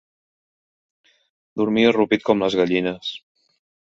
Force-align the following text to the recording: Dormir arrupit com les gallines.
Dormir 1.61 1.85
arrupit 1.89 2.25
com 2.29 2.43
les 2.45 2.57
gallines. 2.61 3.13